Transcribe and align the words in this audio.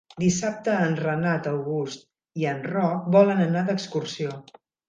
Dissabte 0.21 0.77
en 0.85 0.95
Renat 1.01 1.51
August 1.51 2.09
i 2.45 2.49
en 2.55 2.65
Roc 2.73 3.15
volen 3.17 3.47
anar 3.47 3.67
d'excursió. 3.71 4.37